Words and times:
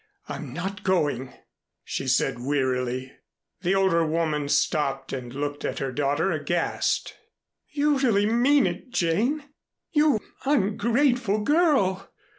I'm 0.27 0.51
not 0.51 0.81
going," 0.83 1.31
she 1.83 2.07
said 2.07 2.39
wearily. 2.41 3.11
The 3.61 3.75
older 3.75 4.03
woman 4.03 4.49
stopped 4.49 5.13
and 5.13 5.31
looked 5.31 5.63
at 5.63 5.77
her 5.77 5.91
daughter 5.91 6.31
aghast. 6.31 7.13
"You 7.69 7.99
really 7.99 8.25
mean 8.25 8.65
it, 8.65 8.89
Jane! 8.89 9.43
You 9.91 10.19
ungrateful 10.43 11.41
girl! 11.41 12.09